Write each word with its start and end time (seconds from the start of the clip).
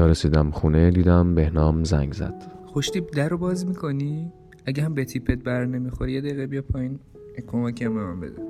تا 0.00 0.06
رسیدم 0.06 0.50
خونه 0.50 0.90
دیدم 0.90 1.34
بهنام 1.34 1.84
زنگ 1.84 2.12
زد. 2.12 2.34
خوشتیپ 2.66 3.16
در 3.16 3.28
رو 3.28 3.38
باز 3.38 3.66
می‌کنی؟ 3.66 4.32
اگه 4.66 4.82
هم 4.82 4.94
به 4.94 5.04
تیپت 5.04 5.44
بر 5.44 5.64
نمی‌خوری 5.64 6.12
یه 6.12 6.20
دقیقه 6.20 6.46
بیا 6.46 6.62
پایین. 6.62 6.98
کمکی 7.46 7.84
هم 7.84 7.94
به 7.94 8.00
من 8.00 8.20
بده. 8.20 8.42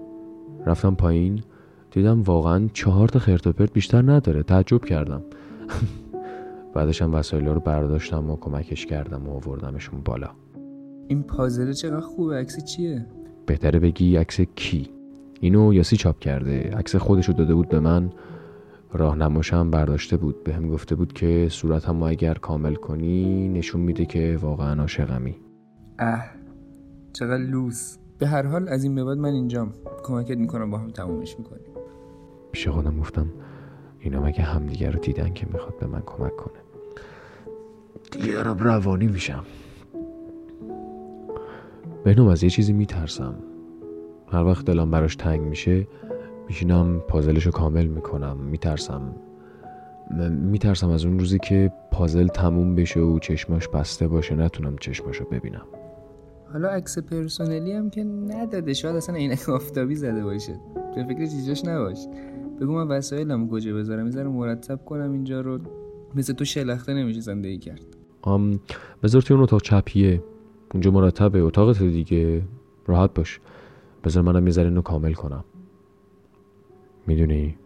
رفتم 0.67 0.95
پایین 0.95 1.43
دیدم 1.91 2.23
واقعا 2.23 2.69
چهار 2.73 3.09
تا 3.09 3.19
خرت 3.19 3.47
و 3.47 3.53
پرت 3.53 3.73
بیشتر 3.73 4.03
نداره. 4.03 4.43
تعجب 4.43 4.85
کردم. 4.85 5.23
بعدش 6.75 7.03
هم 7.03 7.15
وسایل 7.15 7.47
رو 7.47 7.61
برداشتم 7.61 8.31
و 8.31 8.37
کمکش 8.37 8.87
کردم 8.87 9.29
و 9.29 9.31
آوردمشون 9.31 10.01
بالا. 10.01 10.31
این 11.09 11.23
پازل 11.23 11.73
چقدر 11.73 12.01
خوبه؟ 12.01 12.37
عکس 12.37 12.65
چیه؟ 12.65 13.07
بهتره 13.47 13.79
بگی 13.79 14.17
عکس 14.17 14.41
کی. 14.41 14.91
اینو 15.41 15.75
یاسی 15.75 15.97
چاپ 15.97 16.19
کرده. 16.19 16.71
عکس 16.77 16.97
خودشو 16.97 17.33
داده 17.33 17.55
بود 17.55 17.69
به 17.69 17.81
من. 17.81 18.11
راهنماشم 18.93 19.71
برداشته 19.71 20.17
بود. 20.17 20.45
به 20.45 20.55
هم 20.55 20.69
گفته 20.69 20.95
بود 20.95 21.13
که 21.13 21.49
صورتم 21.51 22.03
اگر 22.03 22.35
کامل 22.35 22.75
کنی 22.75 23.49
نشون 23.49 23.81
میده 23.81 24.07
که 24.07 24.39
واقعا 24.41 24.81
عاشقمی. 24.81 25.37
اه 25.99 26.25
چقدر 27.13 27.43
لوس. 27.43 27.97
به 28.19 28.27
هر 28.27 28.47
حال 28.47 28.69
از 28.69 28.85
این 28.85 28.95
به 28.95 29.05
بعد 29.05 29.19
من 29.19 29.33
اینجام. 29.33 29.73
کمکت 30.05 30.37
می‌کنم 30.37 30.71
با 30.71 30.79
هم 30.79 30.91
تمومش 30.91 31.39
می‌کنیم. 31.39 31.71
پیش 32.53 32.69
خودم 32.69 32.99
گفتم 33.01 33.27
اینا 33.99 34.23
مگه 34.23 34.43
همدیگه 34.43 34.91
رو 34.91 34.99
دیدن 34.99 35.33
که 35.33 35.47
می‌خواد 35.53 35.79
به 35.79 35.87
من 35.87 36.03
کمک 36.07 36.37
کنه؟ 36.37 36.59
دیگه 38.13 38.33
دارم 38.33 38.59
روانی 38.59 39.07
میشم. 39.07 39.45
بهنام 42.05 42.29
از 42.29 42.43
یه 42.43 42.51
چیزی 42.51 42.73
میترسم. 42.73 43.35
هر 44.33 44.45
وقت 44.45 44.65
دلم 44.65 44.91
براش 44.91 45.17
تنگ 45.17 45.41
میشه 45.41 45.87
میشینم 46.51 47.01
پازلش 47.09 47.47
رو 47.47 47.53
کامل 47.53 47.87
می‌کنم 47.87 48.37
میترسم. 48.37 49.15
میترسم 50.31 50.91
از 50.91 51.05
اون 51.05 51.19
روزی 51.19 51.39
که 51.39 51.73
پازل 51.93 52.27
تموم 52.27 52.75
بشه 52.75 53.01
و 53.01 53.19
چشماش 53.19 53.69
بسته 53.69 54.09
باشه 54.09 54.35
نتونم 54.35 54.77
چشماشو 54.77 55.25
ببینم. 55.25 55.67
حالا 56.53 56.69
عکس 56.69 56.99
پرسونلی 56.99 57.73
هم 57.73 57.91
که 57.91 58.05
نداده 58.05 58.75
شاید 58.75 58.97
اصلا 58.97 59.15
عینک 59.15 59.49
آفتابی 59.49 59.95
زده 59.95 60.25
باشه. 60.25 60.61
به 60.97 61.05
فکر 61.05 61.27
چیزاش 61.27 61.65
نباش. 61.65 61.99
بگو 62.61 62.73
من 62.73 62.89
وسایلم 62.89 63.49
کجا 63.49 63.75
بذارم؟ 63.75 64.05
می‌ذارم 64.05 64.33
مرتب 64.33 64.85
کنم 64.85 65.13
اینجا 65.13 65.41
رو. 65.41 65.59
مثل 66.15 66.33
تو 66.33 66.45
شلخته 66.45 66.95
نمیشه 66.95 67.21
زندگی 67.21 67.59
کرد. 67.59 67.87
ام 68.25 68.61
بذار 69.03 69.23
توی 69.23 69.35
اون 69.35 69.43
اتاق 69.43 69.63
چپیه. 69.63 70.23
اونجا 70.75 70.91
مرتبه 70.91 71.41
اتاقت 71.41 71.83
دیگه. 71.83 72.43
راحت 72.87 73.15
باش. 73.15 73.41
بذار 74.05 74.23
منم 74.23 74.49
یه 74.49 74.59
اینو 74.59 74.83
کامل 74.83 75.13
کنم. 75.13 75.45
می‌دونی 77.11 77.57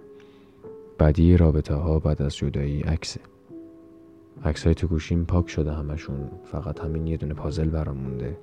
بعدی 0.99 1.37
رابطه 1.37 1.75
ها 1.75 1.99
بعد 1.99 2.23
از 2.23 2.37
جدایی 2.37 2.81
عکسه. 2.81 3.21
عکس 4.45 4.65
های 4.65 4.75
تو 4.75 4.87
گوشیم 4.87 5.25
پاک 5.25 5.49
شده 5.49 5.73
همشون 5.73 6.31
فقط 6.45 6.81
همین 6.81 7.07
یه 7.07 7.17
دونه 7.17 7.35
پازل 7.35 7.69
برام 7.69 7.97
مونده. 7.97 8.39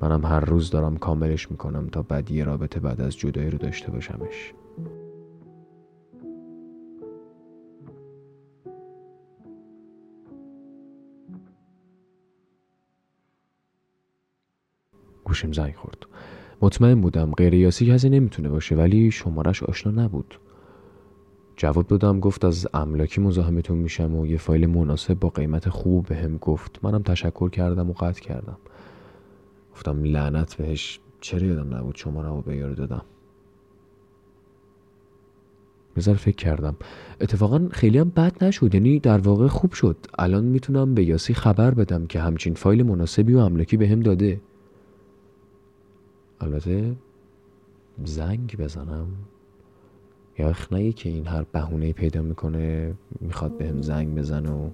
منم 0.00 0.24
هر 0.24 0.40
روز 0.40 0.70
دارم 0.70 0.96
کاملش 0.96 1.50
می‌کنم 1.50 1.88
تا 1.88 2.02
بعدی 2.02 2.42
رابطه 2.42 2.80
بعد 2.80 3.00
از 3.00 3.16
جدایی 3.16 3.50
رو 3.50 3.58
داشته 3.58 3.90
باشمش. 3.90 4.54
گوشیم 15.24 15.52
زنگ 15.52 15.74
خورد. 15.74 16.06
مطمئن 16.62 17.00
بودم 17.00 17.32
غیر 17.32 17.54
یاسی 17.54 17.86
کسی 17.86 18.08
نمی‌تونه 18.08 18.48
باشه 18.48 18.74
ولی 18.74 19.10
شمارش 19.10 19.62
آشنا 19.62 20.04
نبود. 20.04 20.38
جواب 21.56 21.86
دادم 21.86 22.20
گفت 22.20 22.44
از 22.44 22.68
املاکی 22.74 23.20
مزاحمتون 23.20 23.78
میشم 23.78 24.14
و 24.14 24.26
یه 24.26 24.38
فایل 24.38 24.66
مناسب 24.66 25.14
با 25.14 25.28
قیمت 25.28 25.68
خوب 25.68 26.06
به 26.06 26.16
هم 26.16 26.36
گفت. 26.36 26.78
منم 26.82 27.02
تشکر 27.02 27.50
کردم 27.50 27.90
و 27.90 27.92
قطع 27.92 28.20
کردم. 28.20 28.58
گفتم 29.74 30.04
لعنت 30.04 30.54
بهش. 30.54 31.00
چرا 31.20 31.46
یادم 31.46 31.74
نبود 31.74 31.96
شماره 31.96 32.28
رو 32.28 32.42
به 32.42 32.56
یارو 32.56 32.74
دادم؟ 32.74 33.02
بذار 35.96 36.14
فکر 36.14 36.36
کردم. 36.36 36.76
اتفاقا 37.20 37.68
خیلی 37.70 37.98
هم 37.98 38.12
بد 38.16 38.44
نشد 38.44 38.74
یعنی 38.74 38.98
در 38.98 39.18
واقع 39.18 39.46
خوب 39.46 39.72
شد. 39.72 39.96
الان 40.18 40.44
می‌تونم 40.44 40.94
به 40.94 41.04
یاسی 41.04 41.34
خبر 41.34 41.70
بدم 41.70 42.06
که 42.06 42.20
همچین 42.20 42.54
فایل 42.54 42.82
مناسبی 42.82 43.34
و 43.34 43.38
املاکی 43.38 43.76
به 43.76 43.88
هم 43.88 44.00
داده. 44.00 44.40
البته 46.42 46.96
زنگ 48.04 48.56
بزنم. 48.58 49.06
یا 50.38 50.54
نه 50.72 50.92
که 50.92 51.08
این 51.08 51.26
هر 51.26 51.42
بهونه 51.42 51.92
پیدا 51.92 52.22
می‌کنه 52.22 52.94
می‌خواد 53.20 53.56
بهم 53.56 53.76
به 53.76 53.82
زنگ 53.82 54.18
بزنه 54.18 54.50
و 54.50 54.70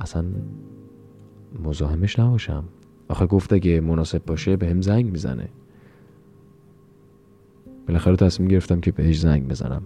اصلا 0.00 0.24
مزاحمش 1.64 2.18
نباشم. 2.18 2.64
آخه 3.08 3.26
گفت 3.26 3.52
اگه 3.52 3.80
مناسب 3.80 4.24
باشه 4.24 4.56
به 4.56 4.68
هم 4.68 4.80
زنگ 4.80 5.10
می‌زنه. 5.10 5.48
بالاخره 7.86 8.16
تصمیم 8.16 8.48
گرفتم 8.48 8.80
که 8.80 8.92
بهش 8.92 9.20
زنگ 9.20 9.48
بزنم. 9.48 9.82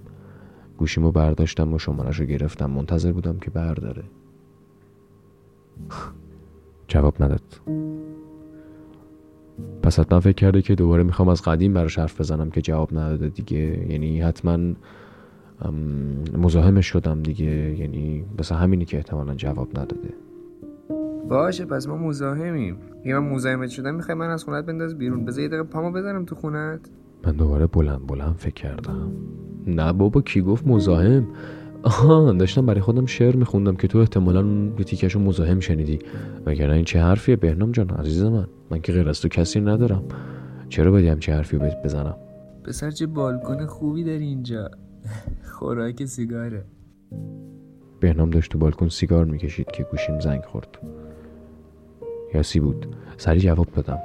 گوشیمو 0.79 1.13
برداشتم 1.13 1.75
و 1.75 1.79
شمارش 1.79 2.21
گرفتم. 2.21 2.71
منتظر 2.71 3.13
بودم 3.13 3.39
که 3.39 3.51
برداره. 3.51 4.05
جواب 6.89 7.23
نداد. 7.23 7.61
پس 9.83 10.01
حتما 10.01 10.21
فکر 10.21 10.33
کرده 10.33 10.63
که 10.63 10.75
دوباره 10.75 11.03
می‌خوام 11.03 11.29
از 11.29 11.43
قدیم 11.43 11.73
براش 11.73 11.99
حرف 11.99 12.21
بزنم 12.21 12.51
که 12.51 12.61
جواب 12.61 12.99
نداده 12.99 13.29
دیگه. 13.29 13.87
یعنی 13.91 14.21
حتما 14.21 14.59
مزاحمش 16.39 16.87
شدم 16.87 17.23
دیگه. 17.23 17.79
یعنی 17.79 18.25
بس 18.39 18.53
همینی 18.53 18.85
که 18.85 18.97
احتمالا 18.97 19.35
جواب 19.35 19.69
نداده. 19.71 20.15
باشه 21.29 21.65
پس 21.65 21.89
ما 21.89 21.97
مزاحمیم. 21.97 22.77
اگه 23.05 23.19
من 23.19 23.29
مزاحمت 23.29 23.69
شدم 23.69 23.95
می‌خوای 23.95 24.19
من 24.19 24.31
از 24.31 24.45
خونت 24.45 24.67
بنداز 24.67 24.99
بیرون؟ 24.99 25.25
بذار 25.25 25.43
یه 25.43 25.49
دقیقه 25.49 25.63
پامو 25.63 25.93
بزنم 25.93 26.25
تو 26.25 26.35
خونت. 26.35 26.81
من 27.27 27.33
دوباره 27.33 27.67
بلند 27.67 28.07
بلند 28.07 28.35
فکر 28.39 28.55
کردم. 28.55 29.13
نه 29.67 29.93
بابا 29.93 30.21
کی 30.21 30.43
گفت 30.43 30.67
مزاحم؟ 30.67 31.27
آها 31.83 32.33
داشتم 32.33 32.67
برای 32.67 32.81
خودم 32.81 33.07
شعر 33.07 33.37
میخوندم 33.37 33.77
که 33.77 33.89
تو 33.89 33.99
احتمالا 33.99 34.43
به 34.69 34.85
تیکشو 34.85 35.21
مزاحم 35.21 35.61
شنیدی. 35.61 35.99
وگرنه 36.47 36.75
این 36.75 36.85
چه 36.85 37.01
حرفیه؟ 37.01 37.37
بهنام 37.37 37.73
جان 37.73 37.91
عزیز 37.91 38.23
من. 38.23 38.47
من 38.71 38.81
که 38.81 38.93
غیر 38.93 39.09
از 39.09 39.21
تو 39.21 39.29
کسی 39.29 39.61
ندارم. 39.61 40.05
چرا 40.69 40.91
باید 40.91 41.19
چه 41.19 41.35
حرفی 41.35 41.57
رو 41.57 41.67
بزنم؟ 41.85 42.17
پسر 42.65 42.91
چه 42.91 43.07
بالکن 43.07 43.67
خوبی 43.67 44.05
داری 44.05 44.25
اینجا. 44.25 44.71
خوراک 45.53 46.05
سیگاره. 46.05 46.65
بهنام 48.01 48.31
داشت 48.31 48.53
تو 48.53 48.59
بالکن 48.59 48.89
سیگار 48.89 49.25
می‌کشید 49.25 49.71
که 49.71 49.87
گوشیم 49.91 50.21
زنگ 50.21 50.43
خورد. 50.43 50.79
یاسی 52.35 52.61
بود. 52.61 52.87
سری 53.17 53.41
جواب 53.41 53.67
دادم. 53.77 53.99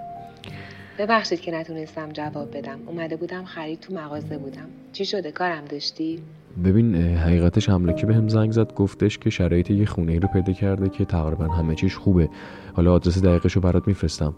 ببخشید 1.00 1.42
که 1.42 1.52
نتونستم 1.52 2.10
جواب 2.12 2.58
بدم. 2.58 2.80
اومده 2.88 3.16
بودم 3.16 3.46
خرید 3.46 3.80
تو 3.80 3.94
مغازه 3.94 4.38
بودم. 4.38 4.68
چی 4.94 5.06
شده؟ 5.06 5.32
کارم 5.32 5.66
داشتی؟ 5.66 6.20
ببین 6.64 6.96
حقیقتش 6.96 7.70
املاکی 7.70 8.06
به 8.06 8.16
هم 8.16 8.28
زنگ 8.28 8.52
زد 8.52 8.74
گفتش 8.74 9.18
که 9.18 9.30
شرایط 9.30 9.72
یه 9.72 9.86
خونه 9.86 10.12
ای 10.12 10.20
رو 10.20 10.28
پیدا 10.28 10.54
کرده 10.54 10.90
که 10.90 11.06
تقریبا 11.06 11.48
همه 11.48 11.76
چیش 11.76 11.96
خوبه. 11.96 12.30
حالا 12.74 12.94
آدرس 12.94 13.22
دقیقش 13.24 13.54
رو 13.54 13.62
برات 13.62 13.88
میفرستم. 13.88 14.34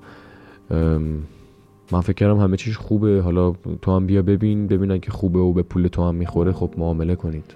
من 1.91 2.01
فکر 2.01 2.13
کردم 2.13 2.40
همه 2.40 2.57
چیش 2.57 2.78
خوبه. 2.78 3.22
حالا 3.22 3.51
تو 3.81 3.95
هم 3.95 4.06
بیا 4.06 4.22
ببین 4.22 4.68
ببینن 4.68 5.00
که 5.00 5.12
خوبه 5.12 5.39
و 5.39 5.53
به 5.53 5.63
پول 5.63 5.88
تو 5.88 6.03
هم 6.03 6.16
می‌خوره. 6.16 6.51
خب 6.51 6.74
معامله 6.78 7.16
کنید. 7.16 7.53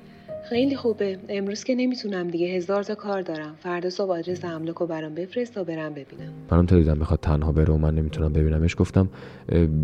خیلی 0.51 0.75
خوبه. 0.75 1.17
امروز 1.29 1.63
که 1.63 1.75
نمی‌تونم 1.75 2.27
دیگه. 2.27 2.47
هزار 2.47 2.83
تا 2.83 2.95
کار 2.95 3.21
دارم. 3.21 3.55
فردا 3.59 3.89
صبح 3.89 4.11
آدرس 4.11 4.45
املاک 4.45 4.75
رو 4.75 4.87
برام 4.87 5.15
بفرست 5.15 5.53
تا 5.53 5.63
برم 5.63 5.89
ببینم. 5.89 6.33
منم 6.51 6.65
تا 6.65 6.75
دیدم 6.75 6.97
می‌خواد 6.97 7.19
تنها 7.19 7.51
بره 7.51 7.73
و 7.73 7.77
من 7.77 7.95
نمی‌تونم 7.95 8.33
ببینمش 8.33 8.75
گفتم 8.77 9.09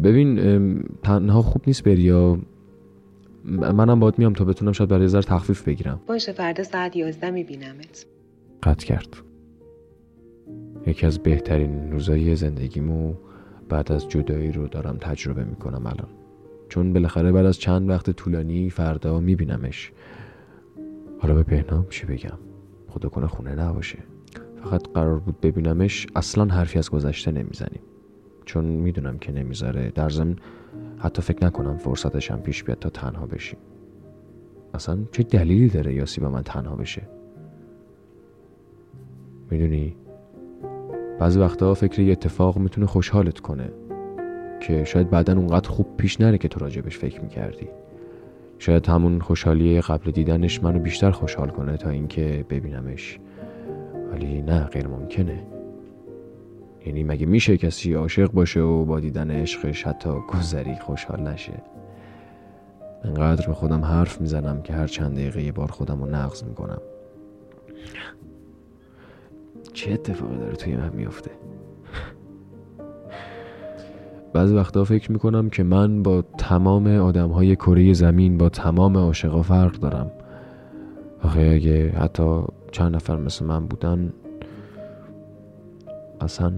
ببین 0.03 0.83
تنها 1.03 1.41
خوب 1.41 1.61
نیست 1.67 1.83
بری 1.83 2.01
یا 2.01 2.39
منم 3.45 3.99
باید 3.99 4.19
میام 4.19 4.33
تا 4.33 4.45
بتونم 4.45 4.71
شاید 4.71 4.89
برای 4.89 5.07
ذره 5.07 5.21
تخفیف 5.21 5.63
بگیرم. 5.63 5.99
باشه 6.07 6.31
فردا 6.31 6.63
ساعت 6.63 6.95
11 6.95 7.29
میبینمت. 7.31 8.05
قطع 8.63 8.85
کرد. 8.85 9.17
یکی 10.87 11.05
از 11.05 11.19
بهترین 11.19 11.91
روزایی 11.91 12.35
زندگیمو 12.35 13.13
بعد 13.69 13.91
از 13.91 14.09
جدایی 14.09 14.51
رو 14.51 14.67
دارم 14.67 14.97
تجربه 15.01 15.43
می‌کنم 15.43 15.85
الان. 15.85 16.09
چون 16.69 16.93
بالاخره 16.93 17.31
بعد 17.31 17.45
از 17.45 17.59
چند 17.59 17.89
وقت 17.89 18.09
طولانی 18.09 18.69
فردا 18.69 19.19
میبینمش. 19.19 19.91
حالا 21.19 21.33
به 21.33 21.43
پهنام 21.43 21.85
چی 21.89 22.05
بگم؟ 22.05 22.37
خدا 22.87 23.09
کنه 23.09 23.27
خونه 23.27 23.55
نباشه. 23.55 23.99
فقط 24.63 24.87
قرار 24.93 25.19
بود 25.19 25.41
ببینمش 25.41 26.07
اصلا 26.15 26.45
حرفی 26.45 26.79
از 26.79 26.89
گذشته 26.89 27.31
نمی‌زنیم. 27.31 27.81
چون 28.45 28.65
می‌دونم 28.65 29.17
که 29.17 29.31
نمی‌ذاره. 29.31 29.91
در 29.95 30.09
ضمن 30.09 30.35
حتی 30.97 31.21
فکر 31.21 31.45
نکنم 31.45 31.77
فرصتش 31.77 32.31
هم 32.31 32.41
پیش 32.41 32.63
بیاد 32.63 32.79
تا 32.79 32.89
تنها 32.89 33.25
بشیم. 33.25 33.59
اصلا 34.73 34.97
چه 35.11 35.23
دلیلی 35.23 35.69
داره 35.69 35.93
یاسی 35.93 36.21
با 36.21 36.29
من 36.29 36.41
تنها 36.41 36.75
بشه؟ 36.75 37.01
می‌دونی؟ 39.51 39.95
بعضی 41.19 41.39
وقتا 41.39 41.73
فکر 41.73 42.01
یه 42.01 42.11
اتفاق 42.11 42.57
می‌تونه 42.57 42.87
خوشحالت 42.87 43.39
کنه. 43.39 43.71
که 44.61 44.83
شاید 44.83 45.09
بعدا 45.09 45.33
اونقدر 45.33 45.69
خوب 45.69 45.97
پیش 45.97 46.21
نره 46.21 46.37
که 46.37 46.47
تو 46.47 46.59
راجبش 46.59 46.97
فکر 46.97 47.21
می‌کردی. 47.21 47.67
شاید 48.59 48.87
همون 48.87 49.19
خوشحالی 49.19 49.81
قبل 49.81 50.11
دیدنش 50.11 50.63
منو 50.63 50.79
بیشتر 50.79 51.11
خوشحال 51.11 51.49
کنه 51.49 51.77
تا 51.77 51.89
اینکه 51.89 52.45
ببینمش. 52.49 53.19
ولی 54.11 54.41
نه 54.41 54.59
غیر 54.59 54.87
ممکنه 54.87 55.43
یعنی 56.85 57.03
مگه 57.03 57.25
میشه 57.25 57.57
کسی 57.57 57.93
عاشق 57.93 58.31
باشه 58.31 58.59
و 58.59 58.85
با 58.85 58.99
دیدن 58.99 59.31
عشقش 59.31 59.83
حتی 59.83 60.09
گذری 60.09 60.75
خوشحال 60.75 61.21
نشه؟ 61.21 61.63
انقدر 63.03 63.47
به 63.47 63.53
خودم 63.53 63.85
حرف 63.85 64.21
می‌زنم 64.21 64.61
که 64.61 64.73
هر 64.73 64.87
چند 64.87 65.15
دقیقه 65.15 65.43
یه 65.43 65.51
بار 65.51 65.71
خودم 65.71 66.03
رو 66.03 66.09
نقض 66.09 66.43
می‌کنم. 66.43 66.81
چه 69.73 69.91
اتفاقی 69.91 70.37
داره 70.37 70.55
توی 70.55 70.75
من 70.75 70.91
میافته؟ 70.93 71.31
بعضی 74.37 74.55
وقتا 74.55 74.83
فکر 74.83 75.11
می‌کنم 75.11 75.49
که 75.49 75.63
من 75.63 76.03
با 76.03 76.23
تمام 76.37 76.87
آدم 76.87 77.29
های 77.29 77.55
کره 77.55 77.93
زمین 77.93 78.37
با 78.37 78.49
تمام 78.49 78.97
عاشقا 78.97 79.41
فرق 79.41 79.71
دارم. 79.71 80.11
آخه 81.23 81.51
اگه 81.55 81.89
حتی 81.89 82.41
چند 82.71 82.95
نفر 82.95 83.15
مثل 83.15 83.45
من 83.45 83.67
بودن 83.67 84.13
اصلا 86.21 86.53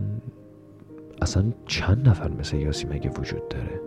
اصلا 1.22 1.44
چند 1.66 2.10
نفر 2.10 2.32
مثل 2.40 2.58
یاسی 2.58 2.88
مگه 2.88 3.10
وجود 3.10 3.50
داره؟ 3.50 3.82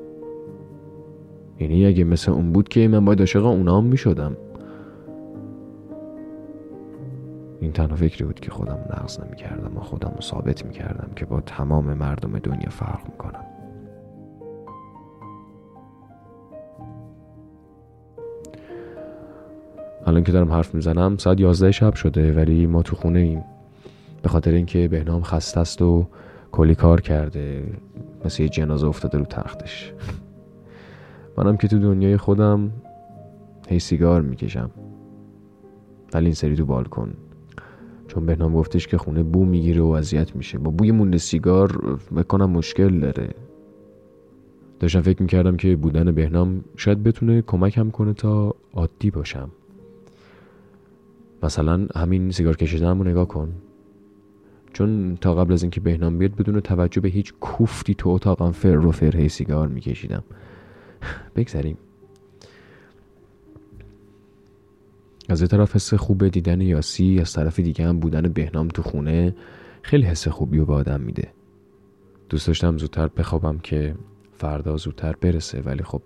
یعنی 1.61 1.87
اگه 1.87 2.05
مثل 2.05 2.33
اون 2.33 2.53
بود 2.53 2.69
که 2.69 2.89
من 2.89 3.05
باید 3.05 3.21
عاشق 3.21 3.45
اونا 3.45 3.79
هم 3.79 3.85
می‌شدم. 3.85 4.37
این 7.61 7.73
تنها 7.73 7.97
فکری 7.97 8.25
بود 8.25 8.41
که 8.41 8.51
خودم 8.51 8.79
نقض 8.91 9.21
نمی 9.21 9.37
کردم 9.37 9.77
و 9.77 9.81
خودم 9.81 10.13
رو 10.15 10.21
ثابت 10.21 10.65
می 10.65 10.73
کردم 10.73 11.09
که 11.17 11.25
با 11.25 11.41
تمام 11.41 11.95
مردم 11.95 12.39
دنیا 12.39 12.71
فرق 12.71 13.05
می 13.05 13.17
کنم 13.19 13.52
الان 20.07 20.25
که 20.25 20.33
دارم 20.33 20.53
حرف 20.53 20.75
می‌زنم 20.75 21.17
ساعت 21.17 21.41
یازده 21.41 21.71
شب 21.71 21.95
شده 21.95 22.33
ولی 22.33 22.67
ما 22.67 22.83
تو 22.83 22.97
خونه 22.97 23.19
ایم. 23.19 23.45
به 24.23 24.29
خاطر 24.29 24.51
اینکه 24.51 24.89
بهنام 24.89 25.23
خسته 25.23 25.61
است 25.61 25.83
و 25.83 26.07
کلی 26.53 26.75
کار 26.75 27.01
کرده 27.01 27.65
مثل 28.25 28.43
یه 28.43 28.49
جنازه 28.49 28.87
افتاده 28.87 29.19
رو 29.19 29.25
تختش. 29.25 29.93
منم 31.39 31.57
که 31.57 31.69
تو 31.69 31.79
دنیای 31.79 32.17
خودم 32.17 32.71
هی 33.69 33.79
سیگار 33.79 34.23
می‌کشم. 34.23 34.71
ولی 36.15 36.25
این 36.25 36.35
سری 36.35 36.57
تو 36.57 36.67
بالکن. 36.67 37.15
چون 38.09 38.27
بهنام 38.27 38.55
گفتش 38.55 38.87
که 38.87 38.99
خونه 38.99 39.23
بو 39.23 39.45
می‌گیره 39.45 39.83
و 39.83 39.87
اذیت 39.87 40.37
میشه. 40.37 40.59
با 40.59 40.71
بوی 40.71 40.91
مونده 40.91 41.19
سیگار 41.19 41.99
بکنم 42.17 42.51
مشکل 42.51 43.01
داره. 43.01 43.29
داشتم 44.81 45.01
فکر 45.01 45.23
می‌کردم 45.23 45.57
که 45.57 45.77
بودن 45.77 46.13
بهنام 46.13 46.65
شاید 46.77 47.03
بتونه 47.03 47.43
کمکم 47.43 47.91
کنه 47.91 48.13
تا 48.13 48.55
عادی 48.75 49.11
باشم. 49.11 49.51
مثلا 51.43 51.87
همین 51.97 52.31
سیگار 52.31 52.57
کشیدن 52.57 52.99
رو 52.99 53.05
نگاه 53.05 53.29
کن. 53.29 53.53
چون 54.73 55.17
تا 55.21 55.35
قبل 55.35 55.53
از 55.53 55.63
اینکه 55.63 55.81
بهنام 55.81 56.19
بیاد 56.19 56.37
بدون 56.37 56.61
توجه 56.61 57.01
به 57.01 57.09
هیچ 57.09 57.33
کوفتی 57.41 57.95
تو 57.95 58.11
اتاقم 58.11 58.51
فر 58.51 58.87
و 58.87 58.91
فر 58.93 59.29
سیگار 59.29 59.69
میکشیدم. 59.69 60.25
بگذریم. 61.37 61.79
از 65.29 65.43
یه 65.43 65.49
طرف 65.49 65.75
حس 65.77 65.95
خوب 65.95 66.29
دیدن 66.29 66.61
یاسی 66.61 67.19
از 67.21 67.33
طرف 67.33 67.61
دیگه 67.61 67.87
هم 67.87 68.01
بودن 68.01 68.23
بهنام 68.23 68.69
تو 68.69 68.83
خونه 68.83 69.35
خیلی 69.83 70.05
حس 70.05 70.29
خوبی 70.29 70.59
و 70.59 70.65
به 70.65 70.75
آدم 70.75 71.01
میده. 71.01 71.33
دوست 72.29 72.47
داشتم 72.47 72.79
زودتر 72.79 73.09
بخوابم 73.09 73.59
که 73.59 73.95
فردا 74.33 74.77
زودتر 74.77 75.13
برسه 75.21 75.61
ولی 75.61 75.83
خب 75.83 76.03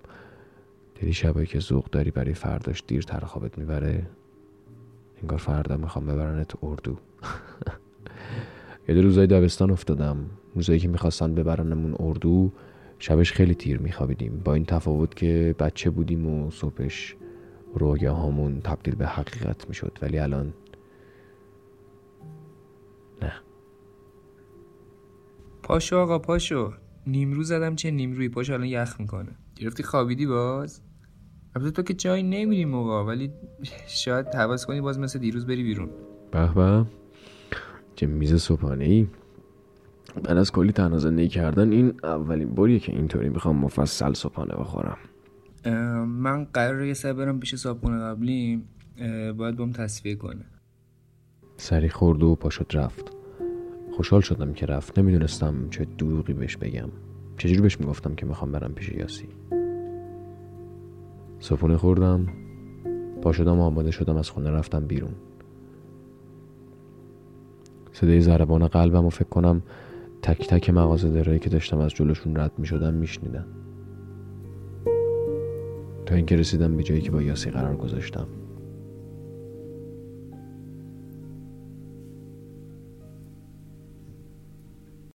دیدی 1.00 1.12
شبایی 1.12 1.46
که 1.46 1.60
ذوق 1.60 1.90
داری 1.90 2.10
برای 2.10 2.34
فرداش 2.34 2.82
دیرتر 2.86 3.20
خوابت 3.20 3.58
می‌بره. 3.58 4.06
انگار 5.22 5.38
فردا 5.38 5.76
می‌خوام 5.76 6.06
ببرنت 6.06 6.52
اردو. 6.62 6.96
یاد 8.88 8.98
روزای 8.98 9.26
دبستان 9.26 9.70
افتادم. 9.70 10.16
روزایی 10.54 10.80
که 10.80 10.88
می‌خواستن 10.88 11.34
ببرنمون 11.34 11.96
اردو 12.00 12.52
شبش 12.98 13.32
خیلی 13.32 13.54
تیر 13.54 13.78
میخوابیدیم. 13.78 14.42
با 14.44 14.54
این 14.54 14.64
تفاوت 14.64 15.16
که 15.16 15.54
بچه 15.58 15.90
بودیم 15.90 16.26
و 16.26 16.50
صبحش 16.50 17.16
رویاهامون 17.74 18.60
تبدیل 18.60 18.94
به 18.94 19.06
حقیقت 19.06 19.68
می‌شد. 19.68 19.98
ولی 20.02 20.18
الان 20.18 20.54
نه. 23.22 23.32
پاشو 25.62 25.96
آقا 25.96 26.18
پاشو. 26.18 26.72
نیمرو 27.06 27.42
زدم 27.42 27.76
چه 27.76 27.90
نیمروی 27.90 28.28
پاشو 28.28 28.52
الان 28.52 28.66
یخ 28.66 29.00
می‌کنه. 29.00 29.36
گرفتی 29.56 29.82
خوابیدی 29.82 30.26
باز؟ 30.26 30.82
البته 31.56 31.70
تو 31.70 31.82
که 31.82 31.94
جایی 31.94 32.22
نمیری 32.22 32.64
موقع 32.64 33.02
ولی 33.02 33.32
شاید 33.86 34.26
حواس 34.26 34.66
کنی 34.66 34.80
باز 34.80 34.98
مثل 34.98 35.18
دیروز 35.18 35.46
بری 35.46 35.62
بیرون. 35.62 35.88
به 36.30 36.54
به. 36.54 36.84
چه 37.94 38.06
میز 38.06 38.34
صبحانه 38.34 38.84
ای 38.84 39.06
بعد 40.24 40.36
از 40.36 40.52
کلی 40.52 40.72
تنها 40.72 40.98
زندگی 40.98 41.28
کردن 41.28 41.72
این 41.72 41.94
اولین 42.02 42.54
باریه 42.54 42.78
که 42.78 42.92
اینطوری 42.92 43.28
می‌خوام 43.28 43.56
مفصل 43.56 44.12
صبحانه 44.12 44.54
بخورم. 44.54 44.98
من 46.06 46.44
قرار 46.44 46.84
یه 46.84 46.94
سر 46.94 47.12
برم 47.12 47.40
پیش 47.40 47.54
صابخونه 47.54 47.98
قبلی 47.98 48.62
باید 49.36 49.56
بام 49.56 49.72
تصفیه 49.72 50.14
کنه. 50.14 50.44
سری 51.56 51.88
خورد 51.88 52.22
و 52.22 52.34
پاشد 52.34 52.66
رفت. 52.72 53.12
خوشحال 53.96 54.20
شدم 54.20 54.52
که 54.52 54.66
رفت. 54.66 54.98
نمی‌دونستم 54.98 55.68
چه 55.70 55.86
دروغی 55.98 56.32
بهش 56.32 56.56
بگم. 56.56 56.88
چجوری 57.38 57.60
بهش 57.60 57.80
می‌گفتم 57.80 58.14
که 58.14 58.26
می‌خوام 58.26 58.52
برم 58.52 58.72
پیش 58.74 58.88
یاسی؟ 58.88 59.28
صبحونه 61.46 61.76
خوردم. 61.76 62.26
پا 63.22 63.32
شدم 63.32 63.60
آماده 63.60 63.90
شدم 63.90 64.16
از 64.16 64.30
خونه 64.30 64.50
رفتم 64.50 64.86
بیرون. 64.86 65.14
صدای 67.92 68.20
ضربان 68.20 68.68
قلبم 68.68 69.06
و 69.06 69.10
فکر 69.10 69.28
کنم 69.28 69.62
تک 70.22 70.46
تک 70.46 70.70
مغازه 70.70 71.10
دارایی 71.10 71.38
که 71.38 71.50
داشتم 71.50 71.78
از 71.78 71.90
جلوشون 71.90 72.36
رد 72.36 72.52
می 72.58 72.66
شدم 72.66 72.94
می 72.94 73.08
تا 76.06 76.14
اینکه 76.14 76.36
رسیدم 76.36 76.76
به 76.76 76.82
جایی 76.82 77.00
که 77.00 77.10
با 77.10 77.22
یاسی 77.22 77.50
قرار 77.50 77.76
گذاشتم. 77.76 78.26